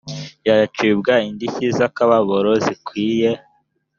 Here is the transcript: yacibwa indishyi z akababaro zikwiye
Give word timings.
yacibwa 0.47 1.13
indishyi 1.27 1.67
z 1.75 1.77
akababaro 1.87 2.51
zikwiye 2.63 3.29